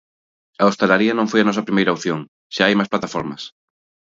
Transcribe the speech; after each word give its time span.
A 0.61 0.63
hostalaría 0.69 1.13
non 1.15 1.29
foi 1.31 1.39
a 1.41 1.47
nosa 1.47 1.65
primeira 1.67 1.95
opción, 1.95 2.19
xa 2.53 2.63
hai 2.65 2.73
máis 2.77 2.91
plataformas. 2.91 3.41